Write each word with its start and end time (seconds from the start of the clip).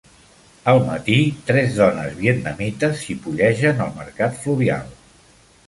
Al 0.71 0.79
matí, 0.87 1.17
tres 1.49 1.75
dones 1.81 2.17
vietnamites 2.23 2.97
xipollejant 3.05 3.87
al 3.89 3.95
mercat 4.01 4.43
fluvial. 4.43 4.93